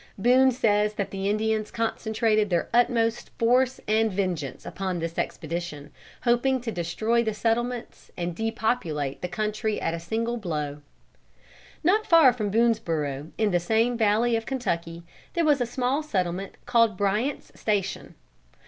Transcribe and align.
Boone 0.17 0.49
says 0.49 0.93
that 0.95 1.11
the 1.11 1.29
Indians 1.29 1.69
concentrated 1.69 2.49
their 2.49 2.69
utmost 2.73 3.29
force 3.37 3.79
and 3.87 4.11
vengeance 4.11 4.65
upon 4.65 4.97
this 4.97 5.15
expedition, 5.19 5.91
hoping 6.23 6.59
to 6.59 6.71
destroy 6.71 7.23
the 7.23 7.35
settlements 7.35 8.09
and 8.17 8.35
to 8.35 8.41
depopulate 8.45 9.21
the 9.21 9.27
country 9.27 9.79
at 9.79 9.93
a 9.93 9.99
single 9.99 10.37
blow. 10.37 10.81
Not 11.83 12.07
far 12.07 12.33
from 12.33 12.49
Boonesborough, 12.49 13.29
in 13.37 13.51
the 13.51 13.59
same 13.59 13.95
valley 13.95 14.35
of 14.35 14.45
the 14.45 14.49
Kentucky, 14.49 15.03
there 15.33 15.45
was 15.45 15.61
a 15.61 15.67
small 15.67 16.01
settlement 16.01 16.57
called 16.65 16.97
Bryant's 16.97 17.51
Station. 17.53 18.15